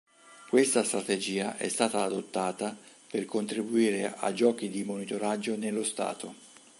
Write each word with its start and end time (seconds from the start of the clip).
Questa 0.49 0.83
strategia 0.83 1.57
è 1.57 1.67
stata 1.67 2.01
adottata 2.03 2.75
per 3.07 3.25
contribuire 3.25 4.15
a 4.17 4.33
giochi 4.33 4.67
di 4.67 4.83
monitoraggio 4.83 5.55
nello 5.55 5.83
Stato. 5.83 6.33